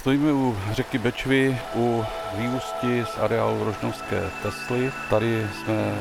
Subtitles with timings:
[0.00, 2.02] Stojíme u řeky Bečvy, u
[2.38, 4.90] výústi z areálu Rožnovské Tesly.
[5.10, 6.00] Tady jsme eh,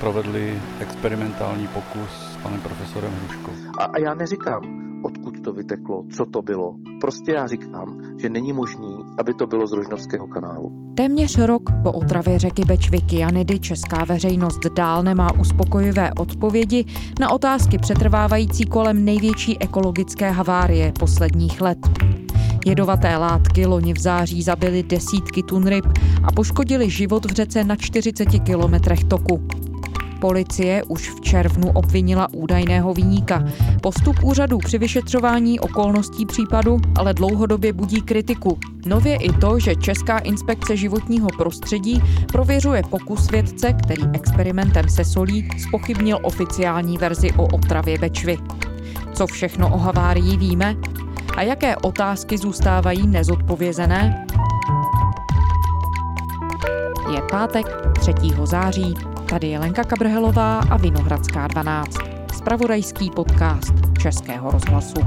[0.00, 3.50] provedli experimentální pokus s panem profesorem Hruškou.
[3.78, 4.62] A, a já neříkám,
[5.04, 6.74] odkud to vyteklo, co to bylo.
[7.00, 10.72] Prostě já říkám, že není možný, aby to bylo z Rožnovského kanálu.
[10.94, 16.84] Téměř rok po otravě řeky Bečvy Kianidy česká veřejnost dál nemá uspokojivé odpovědi
[17.20, 21.78] na otázky přetrvávající kolem největší ekologické havárie posledních let.
[22.66, 25.84] Jedovaté látky loni v září zabily desítky tun ryb
[26.24, 29.42] a poškodili život v řece na 40 kilometrech toku.
[30.20, 33.44] Policie už v červnu obvinila údajného výníka.
[33.82, 38.58] Postup úřadu při vyšetřování okolností případu ale dlouhodobě budí kritiku.
[38.86, 42.02] Nově i to, že Česká inspekce životního prostředí
[42.32, 48.38] prověřuje pokus vědce, který experimentem se solí spochybnil oficiální verzi o otravě Bečvy.
[49.12, 50.76] Co všechno o havárii víme?
[51.36, 54.26] A jaké otázky zůstávají nezodpovězené?
[57.14, 57.66] Je pátek
[58.00, 58.12] 3.
[58.44, 58.94] září.
[59.28, 61.96] Tady je Lenka Kabrhelová a Vinohradská 12.
[62.36, 65.00] Spravodajský podcast Českého rozhlasu.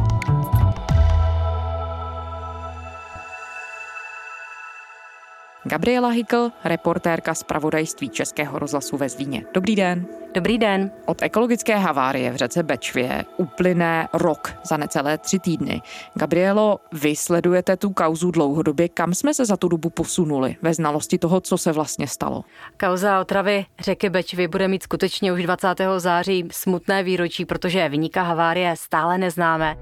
[5.63, 9.45] Gabriela Hikl, reportérka z pravodajství Českého rozhlasu ve Zlíně.
[9.53, 10.22] Dobrý den.
[10.33, 10.91] Dobrý den.
[11.05, 15.81] Od ekologické havárie v řece Bečvě uplyne rok za necelé tři týdny.
[16.13, 18.89] Gabrielo, vy sledujete tu kauzu dlouhodobě.
[18.89, 22.43] Kam jsme se za tu dobu posunuli ve znalosti toho, co se vlastně stalo?
[22.79, 25.67] Kauza otravy řeky Bečvy bude mít skutečně už 20.
[25.97, 29.77] září smutné výročí, protože vyníka havárie stále neznáme.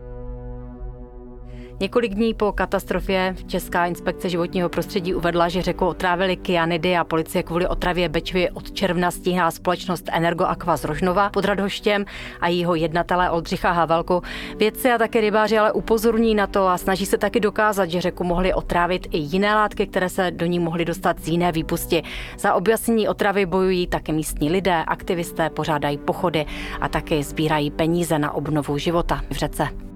[1.81, 7.43] Několik dní po katastrofě Česká inspekce životního prostředí uvedla, že řeku otrávili kyanidy a policie
[7.43, 12.05] kvůli otravě Bečvy od června stíhá společnost Energoaqua z Rožnova pod Radhoštěm
[12.41, 14.21] a jeho jednatele Oldřicha Havelku.
[14.57, 18.23] Vědci a také rybáři ale upozorní na to a snaží se taky dokázat, že řeku
[18.23, 22.03] mohly otrávit i jiné látky, které se do ní mohly dostat z jiné výpusti.
[22.37, 26.45] Za objasnění otravy bojují také místní lidé, aktivisté pořádají pochody
[26.81, 29.90] a také sbírají peníze na obnovu života v řece.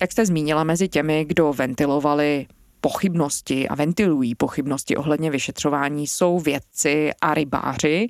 [0.00, 2.46] Jak jste zmínila, mezi těmi, kdo ventilovali
[2.80, 8.08] pochybnosti a ventilují pochybnosti ohledně vyšetřování, jsou vědci a rybáři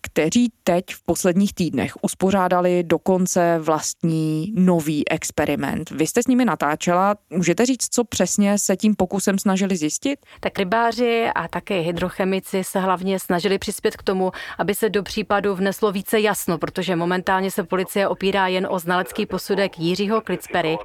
[0.00, 5.90] kteří teď v posledních týdnech uspořádali dokonce vlastní nový experiment.
[5.90, 7.14] Vy jste s nimi natáčela.
[7.30, 10.18] Můžete říct, co přesně se tím pokusem snažili zjistit?
[10.40, 15.54] Tak rybáři a také hydrochemici se hlavně snažili přispět k tomu, aby se do případu
[15.54, 20.76] vneslo více jasno, protože momentálně se policie opírá jen o znalecký posudek Jiřího Klitspery,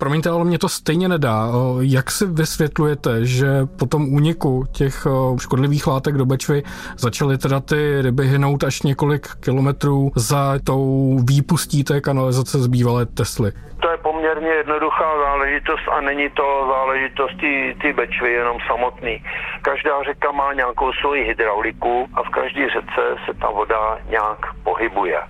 [0.00, 1.48] Promiňte, ale mě to stejně nedá.
[1.80, 3.46] Jak si vysvětlujete, že
[3.78, 5.06] po tom úniku těch
[5.40, 6.62] škodlivých látek do Bečvy
[6.96, 13.06] začaly teda ty ryby hynout až několik kilometrů za tou výpustí té kanalizace z bývalé
[13.06, 13.52] Tesly?
[13.82, 17.36] To je poměrně jednoduchá záležitost a není to záležitost
[17.82, 19.24] ty Bečvy jenom samotný.
[19.62, 25.20] Každá řeka má nějakou svoji hydrauliku a v každé řece se ta voda nějak pohybuje.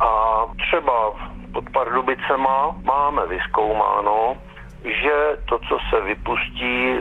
[0.00, 0.10] A
[0.68, 0.92] třeba
[1.54, 4.36] pod Pardubicema máme vyskoumáno,
[4.84, 5.14] že
[5.48, 6.98] to, co se vypustí e,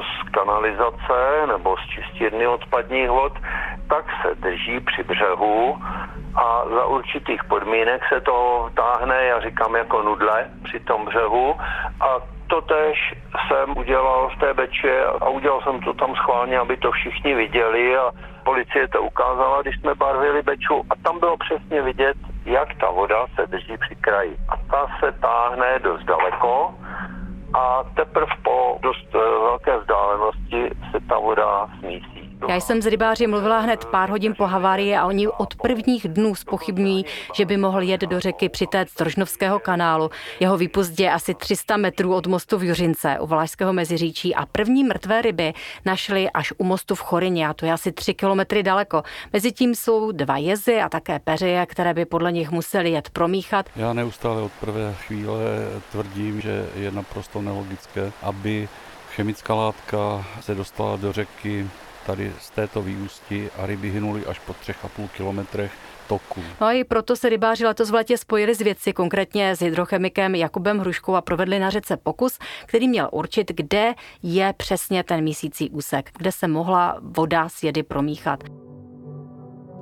[0.00, 3.32] z kanalizace nebo z čistírny odpadních vod,
[3.88, 5.78] tak se drží při břehu
[6.34, 11.54] a za určitých podmínek se to vtáhne, já říkám jako nudle při tom břehu.
[12.00, 12.08] A
[12.46, 13.14] to tež
[13.48, 17.96] jsem udělal v té beče a udělal jsem to tam schválně, aby to všichni viděli.
[17.96, 18.10] A
[18.44, 23.26] policie to ukázala, když jsme barvili beču a tam bylo přesně vidět, jak ta voda
[23.34, 24.36] se drží při kraji.
[24.48, 26.74] A ta se táhne dost daleko
[27.54, 32.15] a teprve po dost eh, velké vzdálenosti se ta voda smísí.
[32.48, 36.34] Já jsem s rybáři mluvila hned pár hodin po havárii a oni od prvních dnů
[36.34, 37.04] spochybňují,
[37.34, 40.10] že by mohl jet do řeky přitéct z Drožnovského kanálu.
[40.40, 44.84] Jeho výpust je asi 300 metrů od mostu v Juřince u Valašského meziříčí a první
[44.84, 45.52] mrtvé ryby
[45.84, 49.02] našli až u mostu v Chorině a to je asi 3 kilometry daleko.
[49.32, 53.66] Mezitím jsou dva jezy a také peřeje, které by podle nich museli jet promíchat.
[53.76, 55.40] Já neustále od prvé chvíle
[55.92, 58.68] tvrdím, že je naprosto nelogické, aby
[59.14, 61.68] chemická látka se dostala do řeky
[62.06, 65.72] tady z této výústi a ryby hynuly až po třech a půl kilometrech
[66.08, 66.40] toku.
[66.60, 70.34] No a i proto se rybáři letos v letě spojili s vědci, konkrétně s hydrochemikem
[70.34, 75.70] Jakubem Hruškou a provedli na řece pokus, který měl určit, kde je přesně ten mísící
[75.70, 78.40] úsek, kde se mohla voda s jedy promíchat.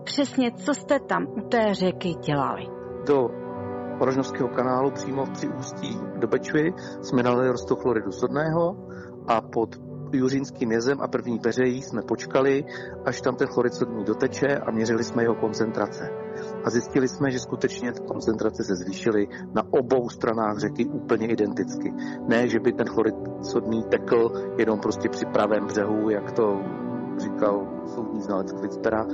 [0.04, 2.66] Přesně, co jste tam u té řeky dělali?
[3.06, 3.28] Do
[3.98, 6.72] Porožnovského kanálu přímo v ústí do Bečvy
[7.02, 8.76] jsme dali roztok chloridu sodného
[9.28, 9.76] a pod
[10.16, 12.64] Juřínským jezem a první peřejí jsme počkali,
[13.04, 16.08] až tam ten chlorid sodný doteče a měřili jsme jeho koncentrace.
[16.64, 21.92] A zjistili jsme, že skutečně koncentrace se zvýšily na obou stranách řeky úplně identicky.
[22.28, 26.60] Ne, že by ten chlorid sodný tekl jenom prostě při pravém břehu, jak to
[27.18, 29.06] říkal soudní znalec Kvicpera,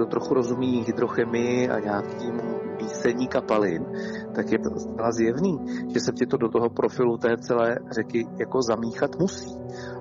[0.00, 2.40] kdo trochu rozumí hydrochemii a nějakým
[2.76, 3.86] písení kapalin,
[4.34, 5.58] tak je zcela zjevný,
[5.92, 9.56] že se to do toho profilu té celé řeky jako zamíchat musí.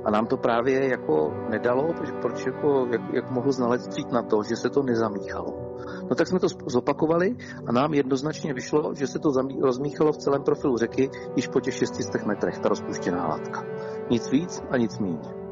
[0.06, 4.44] A nám to právě jako nedalo, proč jako, jak, jak mohl znalec přijít na to,
[4.44, 5.76] že se to nezamíchalo.
[6.10, 7.36] No tak jsme to zopakovali
[7.68, 11.60] a nám jednoznačně vyšlo, že se to zamí, rozmíchalo v celém profilu řeky již po
[11.60, 13.64] těch 600 metrech, ta rozpuštěná látka.
[14.10, 15.49] Nic víc a nic méně.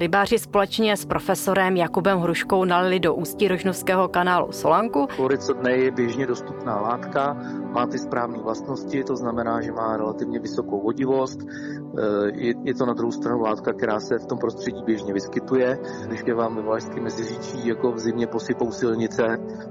[0.00, 5.08] Rybáři společně s profesorem Jakubem Hruškou nalili do ústí Rožnovského kanálu Solanku.
[5.40, 7.36] Sodné je běžně dostupná látka,
[7.70, 11.40] má ty správné vlastnosti, to znamená, že má relativně vysokou vodivost.
[11.42, 15.78] Eh, je, je to na druhou stranu látka, která se v tom prostředí běžně vyskytuje.
[16.06, 19.22] Když je vám ve Valašském meziříčí jako v zimě posypou silnice,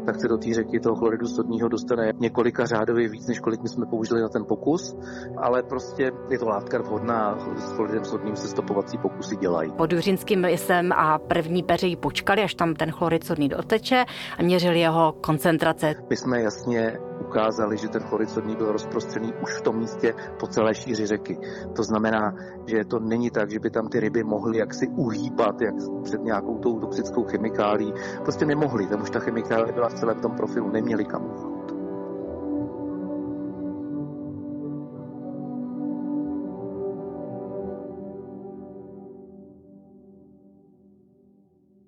[0.06, 3.70] tak se do té řeky toho chloridu sodního dostane několika řádově víc, než kolik my
[3.70, 4.96] jsme použili na ten pokus.
[5.38, 9.72] Ale prostě je to látka vhodná, s chloridem sodným se stopovací pokusy dělají.
[9.72, 14.06] Pod Duřínským jsem a první peří počkali, až tam ten chlorid sodný doteče
[14.38, 15.96] a měřili jeho koncentrace.
[16.10, 17.00] My jsme jasně
[17.30, 21.38] ukázali, že ten chlorid sodný byl rozprostřený už v tom místě po celé šíři řeky.
[21.76, 25.76] To znamená, že to není tak, že by tam ty ryby mohly jaksi uhýbat jak
[26.04, 27.94] před nějakou tou toxickou chemikálí.
[28.24, 31.59] Prostě nemohly, tam už ta chemikálie byla v celém tom profilu, neměli kam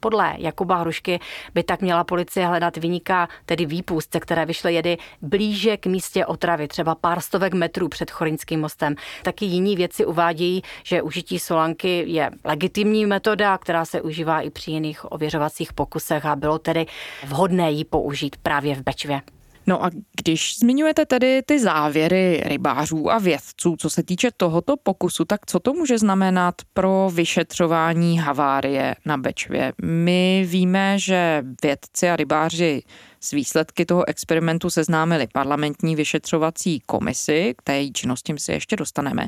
[0.04, 1.20] Podle Jakuba Hrušky
[1.54, 6.68] by tak měla policie hledat vyníka, tedy výpust, které vyšly jedy blíže k místě otravy,
[6.68, 8.96] třeba pár stovek metrů před Chorinským mostem.
[9.24, 14.72] Taky jiní věci uvádějí, že užití solanky je legitimní metoda, která se užívá i při
[14.72, 16.86] jiných ověřovacích pokusech a bylo tedy
[17.28, 19.22] vhodné ji použít právě v Bečvě.
[19.68, 19.90] No a
[20.24, 25.60] když zmiňujete tedy ty závěry rybářů a vědců, co se týče tohoto pokusu, tak co
[25.60, 29.74] to může znamenat pro vyšetřování havárie na Bečvě?
[29.84, 32.84] My víme, že vědci a rybáři
[33.24, 39.28] s výsledky toho experimentu seznámili parlamentní vyšetřovací komisi, k té její činnosti si ještě dostaneme.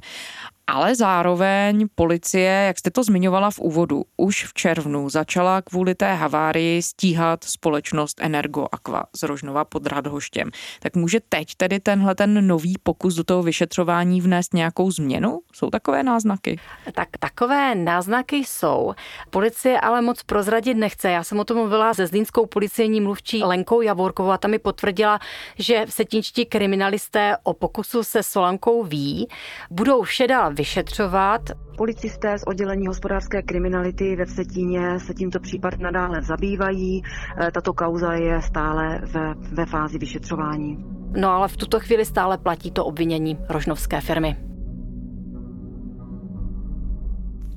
[0.67, 6.13] Ale zároveň policie, jak jste to zmiňovala v úvodu, už v červnu začala kvůli té
[6.13, 10.49] havárii stíhat společnost Energo Aqua z Rožnova pod Radhoštěm.
[10.79, 15.39] Tak může teď tedy tenhle ten nový pokus do toho vyšetřování vnést nějakou změnu?
[15.53, 16.59] Jsou takové náznaky?
[16.93, 18.93] Tak takové náznaky jsou.
[19.29, 21.11] Policie ale moc prozradit nechce.
[21.11, 25.19] Já jsem o tom mluvila se zlínskou policejní mluvčí Lenkou Javorkovou a ta mi potvrdila,
[25.59, 29.27] že setinčtí kriminalisté o pokusu se Solankou ví.
[29.71, 31.41] Budou vše dál vyšetřovat.
[31.77, 37.01] Policisté z oddělení hospodářské kriminality ve Vsetíně se tímto případem nadále zabývají.
[37.47, 40.77] E, tato kauza je stále ve, ve fázi vyšetřování.
[41.17, 44.52] No ale v tuto chvíli stále platí to obvinění rožnovské firmy.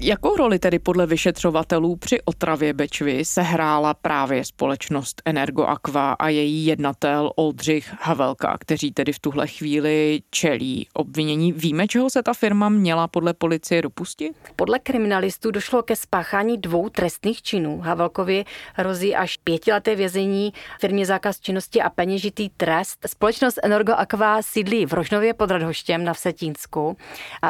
[0.01, 7.33] Jakou roli tedy podle vyšetřovatelů při otravě Bečvy sehrála právě společnost Energoaqua a její jednatel
[7.37, 11.53] Oldřich Havelka, kteří tedy v tuhle chvíli čelí obvinění?
[11.53, 14.37] Víme, čeho se ta firma měla podle policie dopustit?
[14.57, 17.81] Podle kriminalistů došlo ke spáchání dvou trestných činů.
[17.81, 18.45] Havelkovi
[18.75, 22.99] hrozí až pětileté vězení, firmě zákaz činnosti a peněžitý trest.
[23.07, 26.97] Společnost Energoaqua sídlí v Rožnově pod Radhoštěm na Vsetínsku.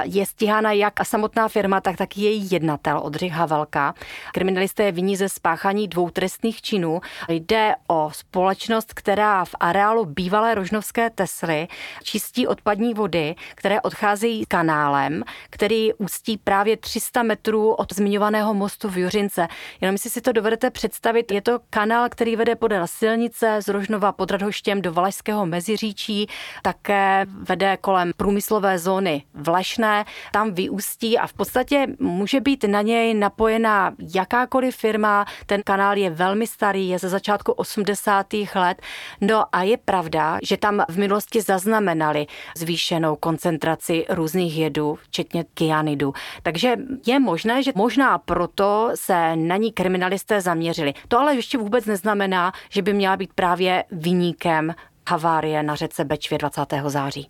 [0.04, 3.94] Je stíhána jak samotná firma, tak taky její jednatel Odřich Havelka.
[4.32, 7.00] Kriminalisté viní ze spáchání dvou trestných činů.
[7.28, 11.68] Jde o společnost, která v areálu bývalé rožnovské Tesly
[12.02, 18.98] čistí odpadní vody, které odcházejí kanálem, který ústí právě 300 metrů od zmiňovaného mostu v
[18.98, 19.48] Juřince.
[19.80, 24.12] Jenom si si to dovedete představit, je to kanál, který vede podél silnice z Rožnova
[24.12, 26.26] pod Radhoštěm do Valašského meziříčí,
[26.62, 31.86] také vede kolem průmyslové zóny Vlašné, tam vyústí a v podstatě
[32.34, 35.24] být na něj napojená jakákoliv firma.
[35.46, 38.26] Ten kanál je velmi starý, je ze začátku 80.
[38.54, 38.82] let.
[39.20, 46.12] No a je pravda, že tam v minulosti zaznamenali zvýšenou koncentraci různých jedů, včetně kyanidu.
[46.42, 50.94] Takže je možné, že možná proto se na ní kriminalisté zaměřili.
[51.08, 54.74] To ale ještě vůbec neznamená, že by měla být právě vyníkem
[55.08, 56.62] havárie na řece Bečvě 20.
[56.86, 57.28] září.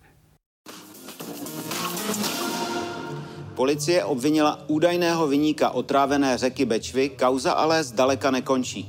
[3.57, 8.85] Policie obvinila údajného vyníka otrávené řeky Bečvy, kauza ale zdaleka nekončí.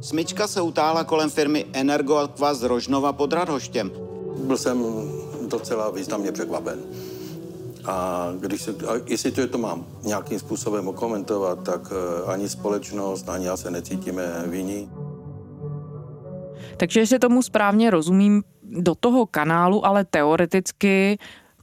[0.00, 3.92] Smyčka se utála kolem firmy Energoaqua z Rožnova pod Radhoštěm.
[4.44, 4.84] Byl jsem
[5.48, 6.78] docela významně překvapen.
[7.84, 13.28] A když se, a jestli to, to mám nějakým způsobem okomentovat, tak eh, ani společnost,
[13.28, 14.90] ani já se necítíme viní.
[16.76, 21.18] Takže jestli tomu správně rozumím, do toho kanálu ale teoreticky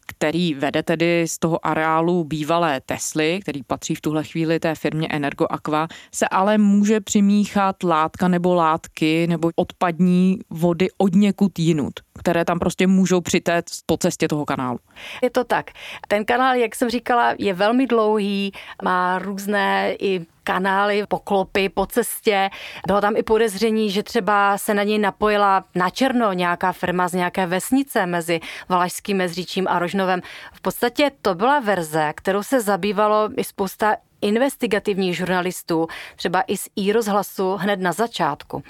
[0.09, 5.07] který vede tedy z toho areálu bývalé Tesly, který patří v tuhle chvíli té firmě
[5.11, 11.93] Energo Aqua, se ale může přimíchat látka nebo látky nebo odpadní vody od někud jinut,
[12.19, 14.79] které tam prostě můžou přitéct po cestě toho kanálu.
[15.23, 15.71] Je to tak.
[16.07, 18.51] Ten kanál, jak jsem říkala, je velmi dlouhý,
[18.83, 22.49] má různé i kanály, poklopy po cestě.
[22.87, 27.13] Bylo tam i podezření, že třeba se na něj napojila na černo nějaká firma z
[27.13, 30.21] nějaké vesnice mezi Valašským mezříčím a Rožnovem.
[30.53, 36.69] V podstatě to byla verze, kterou se zabývalo i spousta investigativních žurnalistů, třeba i z
[36.75, 38.63] i rozhlasu hned na začátku,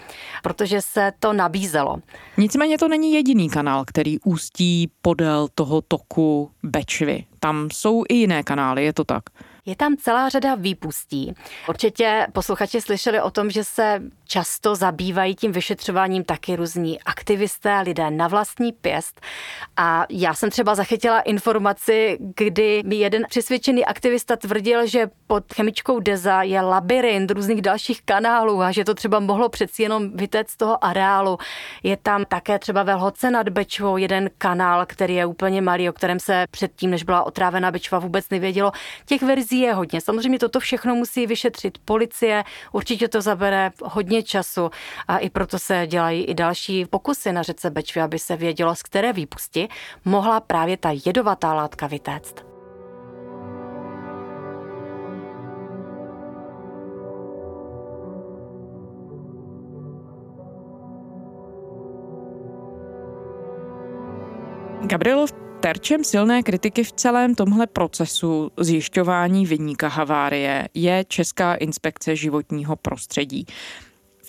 [0.44, 1.98] protože se to nabízelo.
[2.38, 7.26] Nicméně to není jediný kanál, který ústí podél toho toku Bečvy.
[7.40, 9.24] Tam jsou i jiné kanály, je to tak?
[9.70, 11.34] Je tam celá řada výpustí.
[11.68, 18.12] Určitě posluchači slyšeli o tom, že se často zabývají tím vyšetřováním taky různí aktivisté, lidé
[18.12, 19.22] na vlastní pěst.
[19.78, 26.00] A já jsem třeba zachytila informaci, kdy mi jeden přesvědčený aktivista tvrdil, že pod chemičkou
[26.00, 30.58] Deza je labirint různých dalších kanálů a že to třeba mohlo přeci jenom vytéct z
[30.58, 31.38] toho areálu.
[31.84, 35.94] Je tam také třeba ve Lhoce nad Bečvou jeden kanál, který je úplně malý, o
[35.94, 38.72] kterém se předtím, než byla otrávena Bečva, vůbec nevědělo.
[39.06, 40.02] Těch verzí je hodně.
[40.02, 44.70] Samozřejmě toto všechno musí vyšetřit policie, určitě to zabere hodně času
[45.08, 48.84] a i proto se dělají i další pokusy na řece Bečvě, aby se vědělo, z
[48.84, 49.68] které výpusti
[50.06, 52.50] mohla právě ta jedovatá látka vytéct.
[64.90, 65.26] Gabrielo,
[65.60, 73.46] terčem silné kritiky v celém tomhle procesu zjišťování vyníka havárie je Česká inspekce životního prostředí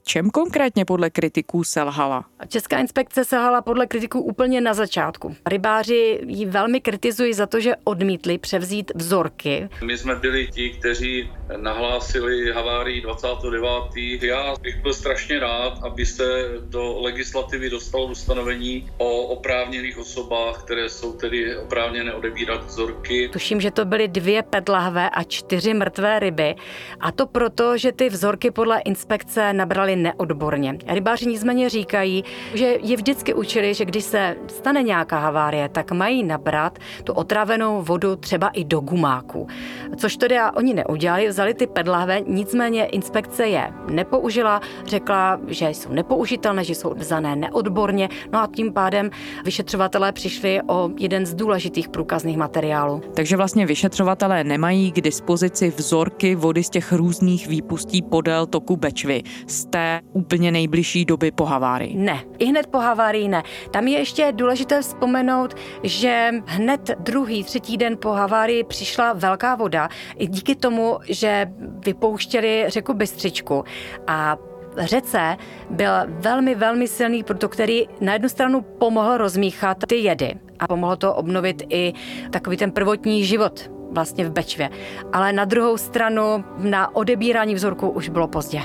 [0.05, 2.25] čem konkrétně podle kritiků selhala?
[2.49, 5.37] Česká inspekce selhala podle kritiků úplně na začátku.
[5.47, 9.69] Rybáři ji velmi kritizují za to, že odmítli převzít vzorky.
[9.85, 14.23] My jsme byli ti, kteří nahlásili havárii 29.
[14.23, 16.25] Já bych byl strašně rád, aby se
[16.61, 23.29] do legislativy dostalo ustanovení o oprávněných osobách, které jsou tedy oprávněné odebírat vzorky.
[23.33, 26.55] Tuším, že to byly dvě pedlahve a čtyři mrtvé ryby.
[27.01, 30.79] A to proto, že ty vzorky podle inspekce nabrali neodborně.
[30.87, 36.23] Rybáři nicméně říkají, že je vždycky učili, že když se stane nějaká havárie, tak mají
[36.23, 39.49] nabrat tu otravenou vodu třeba i do gumáku.
[39.97, 46.65] Což tedy oni neudělali, vzali ty pedlahve, nicméně inspekce je nepoužila, řekla, že jsou nepoužitelné,
[46.65, 49.11] že jsou vzané neodborně, no a tím pádem
[49.45, 53.03] vyšetřovatelé přišli o jeden z důležitých průkazných materiálů.
[53.15, 59.23] Takže vlastně vyšetřovatelé nemají k dispozici vzorky vody z těch různých výpustí podél toku Bečvy
[59.47, 61.97] z té úplně nejbližší doby po havárii?
[61.97, 63.43] Ne, i hned po havárii ne.
[63.71, 69.89] Tam je ještě důležité vzpomenout, že hned druhý, třetí den po havárii přišla velká voda
[70.17, 71.47] i díky tomu, že
[71.85, 73.65] vypouštěli řeku Bystřičku
[74.07, 74.37] a
[74.79, 75.37] řece
[75.71, 80.97] byl velmi, velmi silný produkt, který na jednu stranu pomohl rozmíchat ty jedy a pomohlo
[80.97, 81.93] to obnovit i
[82.31, 84.71] takový ten prvotní život vlastně v Bečvě.
[85.13, 88.63] Ale na druhou stranu na odebírání vzorku už bylo pozdě.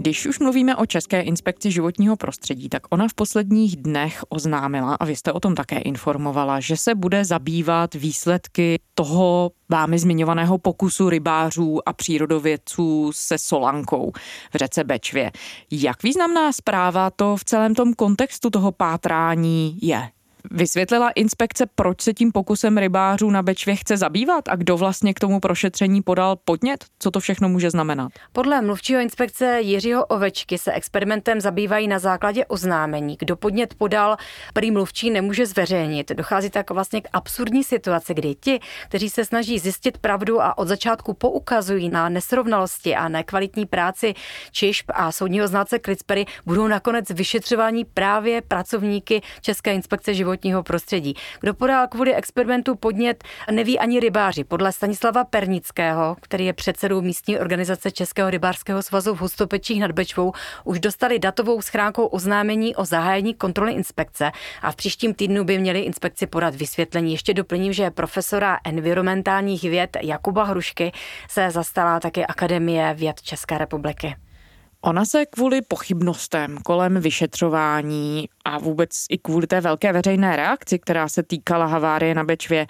[0.00, 5.04] Když už mluvíme o České inspekci životního prostředí, tak ona v posledních dnech oznámila, a
[5.04, 11.08] vy jste o tom také informovala, že se bude zabývat výsledky toho vámi zmiňovaného pokusu
[11.08, 14.12] rybářů a přírodovědců se solankou
[14.54, 15.32] v řece Bečvě.
[15.70, 20.08] Jak významná zpráva to v celém tom kontextu toho pátrání je?
[20.50, 25.20] Vysvětlila inspekce, proč se tím pokusem rybářů na Bečvě chce zabývat a kdo vlastně k
[25.20, 26.84] tomu prošetření podal podnět?
[26.98, 28.12] Co to všechno může znamenat?
[28.32, 33.16] Podle mluvčího inspekce Jiřího Ovečky se experimentem zabývají na základě oznámení.
[33.18, 34.16] Kdo podnět podal,
[34.54, 36.12] prý mluvčí nemůže zveřejnit.
[36.12, 40.68] Dochází tak vlastně k absurdní situaci, kdy ti, kteří se snaží zjistit pravdu a od
[40.68, 44.14] začátku poukazují na nesrovnalosti a nekvalitní práci
[44.52, 51.14] ČIŠP a soudního znalce Klitspery, budou nakonec vyšetřování právě pracovníky České inspekce životního životního prostředí.
[51.40, 54.44] Kdo podal kvůli experimentu podnět, neví ani rybáři.
[54.44, 60.32] Podle Stanislava Pernického, který je předsedou místní organizace Českého rybářského svazu v Hustopečích nad Bečvou,
[60.64, 64.30] už dostali datovou schránkou oznámení o zahájení kontroly inspekce
[64.62, 67.12] a v příštím týdnu by měli inspekci podat vysvětlení.
[67.12, 70.92] Ještě doplním, že profesora environmentálních věd Jakuba Hrušky
[71.28, 74.27] se zastala také Akademie věd České republiky.
[74.82, 81.08] Ona se kvůli pochybnostem kolem vyšetřování a vůbec i kvůli té velké veřejné reakci, která
[81.08, 82.66] se týkala havárie na Bečvě,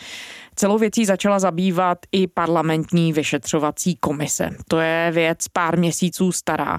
[0.55, 4.51] celou věcí začala zabývat i parlamentní vyšetřovací komise.
[4.69, 6.79] To je věc pár měsíců stará.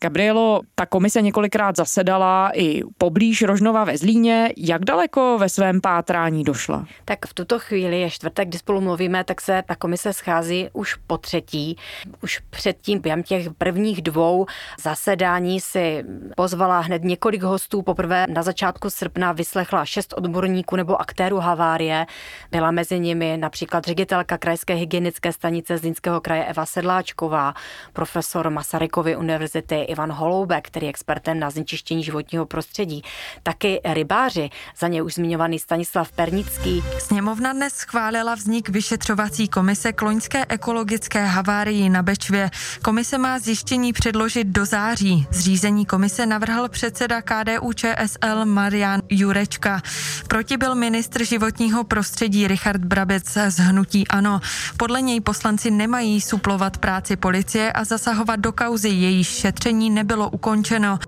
[0.00, 4.52] Gabrielo, ta komise několikrát zasedala i poblíž Rožnova ve Zlíně.
[4.56, 6.86] Jak daleko ve svém pátrání došla?
[7.04, 10.94] Tak v tuto chvíli je čtvrtek, kdy spolu mluvíme, tak se ta komise schází už
[10.94, 11.76] po třetí.
[12.22, 14.46] Už předtím, během těch prvních dvou
[14.80, 16.04] zasedání si
[16.36, 17.82] pozvala hned několik hostů.
[17.82, 22.06] Poprvé na začátku srpna vyslechla šest odborníků nebo aktérů havárie.
[22.50, 27.54] Byla mezi nimi například ředitelka krajské hygienické stanice Zlínského kraje Eva Sedláčková,
[27.92, 33.02] profesor Masarykovy univerzity Ivan Holoubek, který je expertem na znečištění životního prostředí.
[33.42, 36.82] Taky rybáři, za ně už zmiňovaný Stanislav Pernický.
[36.98, 42.50] Sněmovna dnes schválila vznik vyšetřovací komise k loňské ekologické havárii na Bečvě.
[42.84, 45.26] Komise má zjištění předložit do září.
[45.30, 49.82] Zřízení komise navrhl předseda KDU ČSL Marian Jurečka.
[50.28, 54.40] Proti byl ministr životního prostředí Richard Brabec z Hnutí Ano.
[54.76, 60.30] Podle něj poslanci nemají suplovat práci policie a zasahovat do kauzy jejíž šetření šetření nebylo
[60.30, 60.98] ukončeno.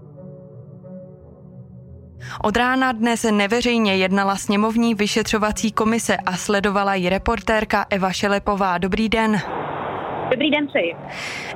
[2.43, 8.79] Od rána dnes neveřejně jednala sněmovní vyšetřovací komise a sledovala ji reportérka Eva Šelepová.
[8.79, 9.41] Dobrý den.
[10.31, 10.95] Dobrý den přeji.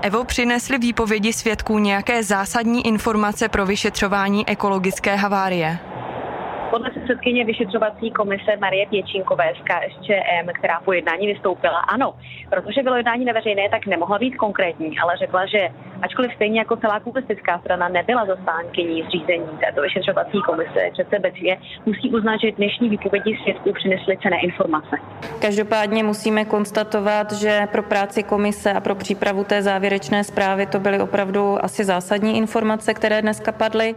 [0.02, 5.91] Evo, přinesli výpovědi svědků nějaké zásadní informace pro vyšetřování ekologické havárie?
[6.72, 12.14] Podle předsedkyně vyšetřovací komise Marie Pěčinkové z KSČM, která po jednání vystoupila, ano,
[12.50, 15.68] protože bylo jednání neveřejné, tak nemohla být konkrétní, ale řekla, že
[16.02, 22.10] ačkoliv stejně jako celá komunistická strana nebyla zastánkyní zřízení této vyšetřovací komise, přece Bečvě musí
[22.10, 24.96] uznat, že dnešní výpovědi svědků přinesly cené informace.
[25.42, 31.00] Každopádně musíme konstatovat, že pro práci komise a pro přípravu té závěrečné zprávy to byly
[31.00, 33.94] opravdu asi zásadní informace, které dneska padly.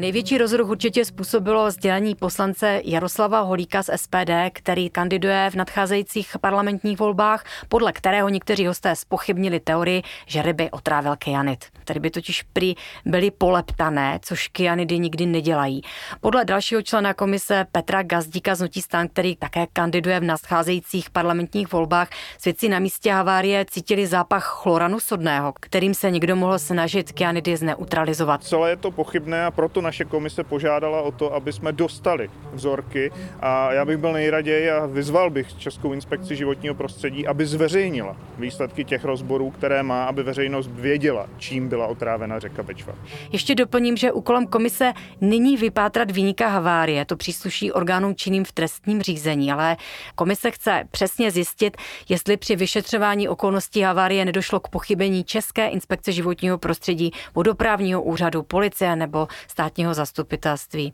[0.00, 6.98] Největší rozruch určitě způsobilo sdělení poslance Jaroslava Holíka z SPD, který kandiduje v nadcházejících parlamentních
[6.98, 11.64] volbách, podle kterého někteří hosté spochybnili teorii, že ryby otrávil kyanid.
[11.84, 15.82] Tady by totiž prý byly poleptané, což kyanidy nikdy nedělají.
[16.20, 22.08] Podle dalšího člena komise Petra Gazdíka z Nutí který také kandiduje v nadcházejících parlamentních volbách,
[22.38, 28.44] svědci na místě havárie cítili zápach chloranu sodného, kterým se někdo mohl snažit kyanidy zneutralizovat.
[28.44, 33.10] Celé je to pochybné a proto naše komise požádala o to, aby jsme dostali vzorky
[33.40, 38.84] a já bych byl nejraději a vyzval bych Českou inspekci životního prostředí, aby zveřejnila výsledky
[38.84, 42.94] těch rozborů, které má, aby veřejnost věděla, čím byla otrávena řeka Bečva.
[43.32, 49.02] Ještě doplním, že úkolem komise není vypátrat výnika havárie, to přísluší orgánům činným v trestním
[49.02, 49.76] řízení, ale
[50.14, 51.76] komise chce přesně zjistit,
[52.08, 58.96] jestli při vyšetřování okolností havárie nedošlo k pochybení České inspekce životního prostředí, vodoprávního úřadu, policie
[58.96, 60.92] nebo státní státního zastupitelství.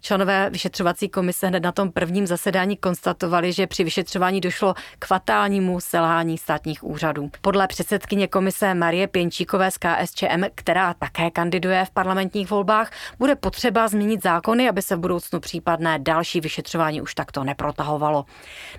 [0.00, 5.80] Členové vyšetřovací komise hned na tom prvním zasedání konstatovali, že při vyšetřování došlo k fatálnímu
[5.80, 7.30] selhání státních úřadů.
[7.40, 13.88] Podle předsedkyně komise Marie Pěnčíkové z KSČM, která také kandiduje v parlamentních volbách, bude potřeba
[13.88, 18.24] změnit zákony, aby se v budoucnu případné další vyšetřování už takto neprotahovalo.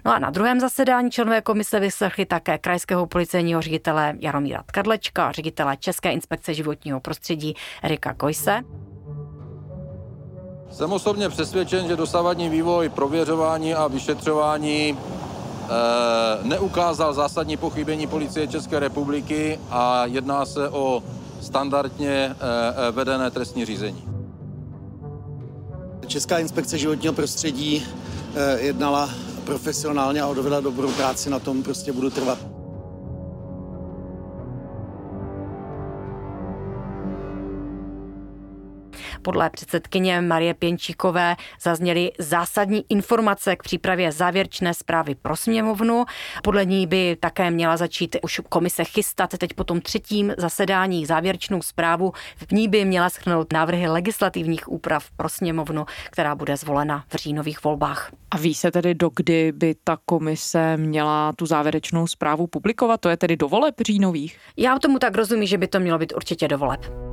[0.05, 5.77] No a na druhém zasedání členové komise vyslechli také krajského policejního ředitele Jaromíra Kadlečka, ředitele
[5.77, 8.61] České inspekce životního prostředí Erika Kojse.
[10.71, 15.67] Jsem osobně přesvědčen, že dosavadní vývoj prověřování a vyšetřování eh,
[16.43, 21.03] neukázal zásadní pochybení policie České republiky a jedná se o
[21.41, 22.35] standardně eh,
[22.87, 24.03] eh, vedené trestní řízení.
[26.07, 27.85] Česká inspekce životního prostředí
[28.57, 29.09] jednala
[29.43, 32.56] profesionálně a odvedla dobrou práci, na tom prostě budu trvat.
[39.27, 46.05] Podle předsedkyně Marie Pěnčíkové zazněly zásadní informace k přípravě závěrečné zprávy pro sněmovnu.
[46.43, 51.61] Podle ní by také měla začít už komise chystat teď po tom třetím zasedání závěrečnou
[51.61, 52.13] zprávu.
[52.35, 57.63] V ní by měla schrnout návrhy legislativních úprav pro sněmovnu, která bude zvolena v říjnových
[57.63, 58.11] volbách.
[58.31, 63.01] A ví se tedy, dokdy by ta komise měla tu závěrečnou zprávu publikovat?
[63.01, 64.37] To je tedy do voleb říjnových?
[64.57, 67.06] Já tomu tak rozumím, že by to mělo být určitě do voleb.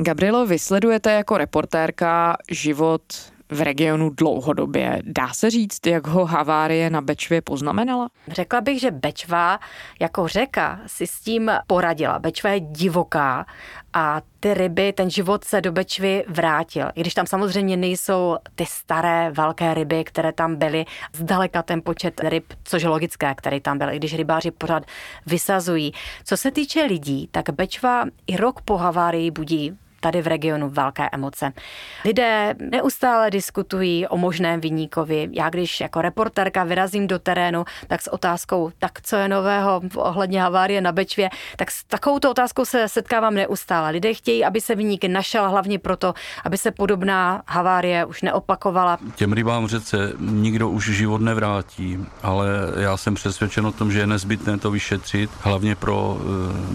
[0.00, 3.02] Gabrielo, vysledujete jako reportérka život
[3.50, 5.02] v regionu dlouhodobě.
[5.04, 8.08] Dá se říct, jak ho havárie na Bečvě poznamenala?
[8.28, 9.60] Řekla bych, že Bečva
[10.00, 12.18] jako řeka si s tím poradila.
[12.18, 13.46] Bečva je divoká
[13.92, 16.90] a ty ryby, ten život se do Bečvy vrátil.
[16.94, 22.20] I když tam samozřejmě nejsou ty staré velké ryby, které tam byly, zdaleka ten počet
[22.20, 24.82] ryb, což je logické, který tam byl, i když rybáři pořád
[25.26, 25.92] vysazují.
[26.24, 31.08] Co se týče lidí, tak Bečva i rok po havárii budí tady v regionu velké
[31.12, 31.52] emoce.
[32.04, 35.28] Lidé neustále diskutují o možném vyníkovi.
[35.32, 40.42] Já když jako reporterka vyrazím do terénu, tak s otázkou, tak co je nového ohledně
[40.42, 43.90] havárie na Bečvě, tak s takovouto otázkou se setkávám neustále.
[43.90, 48.98] Lidé chtějí, aby se vyník našel hlavně proto, aby se podobná havárie už neopakovala.
[49.14, 54.06] Těm rybám řece nikdo už život nevrátí, ale já jsem přesvědčen o tom, že je
[54.06, 56.24] nezbytné to vyšetřit, hlavně pro eh,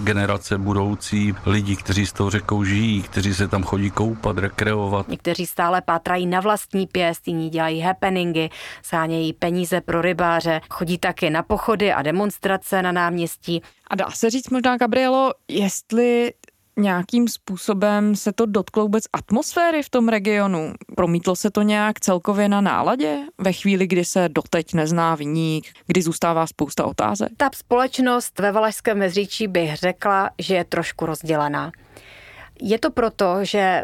[0.04, 5.08] generace budoucí lidí, kteří s tou řekou žijí, kteří se tam chodí koupat, rekreovat.
[5.08, 8.50] Někteří stále pátrají na vlastní pěst, jiní dělají happeningy,
[8.84, 13.62] sánějí peníze pro rybáře, chodí taky na pochody a demonstrace na náměstí.
[13.88, 16.34] A dá se říct možná, Gabrielo, jestli
[16.78, 20.74] nějakým způsobem se to dotklo vůbec atmosféry v tom regionu?
[20.96, 26.02] Promítlo se to nějak celkově na náladě ve chvíli, kdy se doteď nezná vyník, kdy
[26.02, 27.30] zůstává spousta otázek?
[27.38, 31.72] Ta společnost ve Valašském mezříčí bych řekla, že je trošku rozdělená.
[32.64, 33.84] Je to proto, že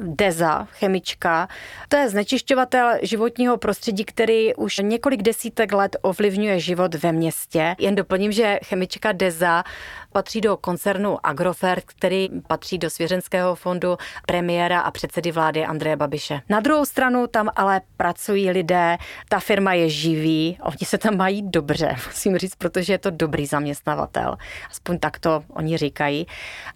[0.00, 1.48] Deza, chemička.
[1.88, 7.74] To je znečišťovatel životního prostředí, který už několik desítek let ovlivňuje život ve městě.
[7.78, 9.64] Jen doplním, že chemička Deza
[10.12, 16.40] patří do koncernu Agrofert, který patří do svěřenského fondu premiéra a předsedy vlády Andreje Babiše.
[16.48, 18.96] Na druhou stranu tam ale pracují lidé,
[19.28, 23.46] ta firma je živý, oni se tam mají dobře, musím říct, protože je to dobrý
[23.46, 24.36] zaměstnavatel.
[24.70, 26.26] Aspoň tak to oni říkají.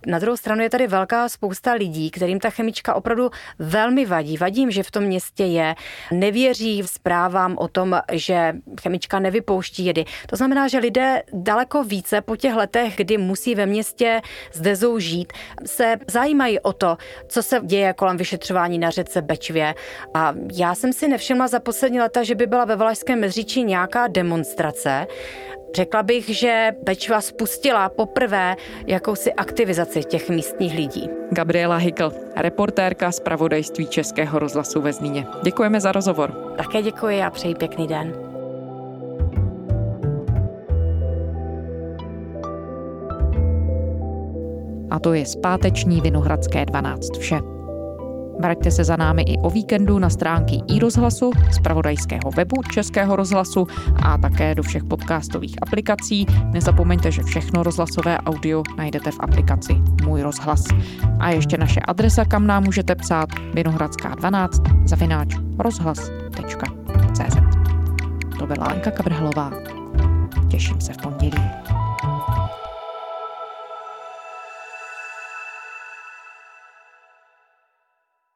[0.06, 4.36] Na druhou stranu je tady velká spousta lidí, kterým ta chemička opravdu velmi vadí.
[4.36, 5.74] Vadí jim, že v tom městě je,
[6.10, 10.04] nevěří v zprávám o tom, že chemička nevypouští jedy.
[10.26, 14.20] To znamená, že lidé daleko více po těch letech, kdy musí ve městě
[14.52, 15.32] s Dezou žít,
[15.66, 16.96] se zajímají o to,
[17.28, 19.74] co se děje kolem vyšetřování na řece Bečvě.
[20.14, 24.06] A já jsem si nevšimla za poslední leta, že by byla ve Valašském mezříčí nějaká
[24.06, 25.06] demonstrace.
[25.74, 28.56] Řekla bych, že Bečva spustila poprvé
[28.86, 31.10] jakousi aktivizaci těch místních lidí.
[31.30, 35.26] Gabriela Hikl, reportérka z pravodajství Českého rozhlasu ve Zlíně.
[35.42, 36.54] Děkujeme za rozhovor.
[36.56, 38.31] Také děkuji a přeji pěkný den.
[44.92, 47.40] A to je zpáteční Vinohradské 12 vše.
[48.40, 53.16] Vraťte se za námi i o víkendu na stránky i rozhlasu, z pravodajského webu Českého
[53.16, 53.66] rozhlasu
[54.02, 56.26] a také do všech podcastových aplikací.
[56.52, 59.72] Nezapomeňte, že všechno rozhlasové audio najdete v aplikaci
[60.04, 60.64] Můj rozhlas.
[61.18, 67.36] A ještě naše adresa, kam nám můžete psát Vinohradská 12 zavináč rozhlas.cz
[68.38, 69.52] To byla Anka Kabrhlová.
[70.50, 71.61] Těším se v pondělí.